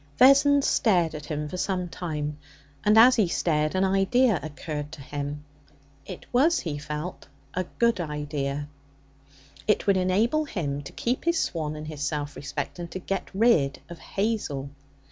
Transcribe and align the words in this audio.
Vessons 0.17 0.65
stared 0.65 1.13
at 1.13 1.27
him 1.27 1.47
for 1.47 1.57
some 1.57 1.87
time, 1.87 2.39
and, 2.83 2.97
as 2.97 3.17
he 3.17 3.27
stared, 3.27 3.75
an 3.75 3.83
idea 3.85 4.39
occurred 4.41 4.91
to 4.93 4.99
him. 5.01 5.43
It 6.07 6.25
was, 6.33 6.61
he 6.61 6.79
felt, 6.79 7.27
a 7.53 7.65
good 7.77 7.99
idea. 8.01 8.67
It 9.67 9.85
would 9.85 9.97
enable 9.97 10.45
him 10.45 10.81
to 10.81 10.91
keep 10.91 11.25
his 11.25 11.39
swan 11.39 11.75
and 11.75 11.85
his 11.85 12.01
self 12.01 12.35
respect 12.35 12.79
and 12.79 12.89
to 12.89 12.97
get 12.97 13.29
rid 13.31 13.79
of 13.89 13.99
Hazel. 13.99 14.71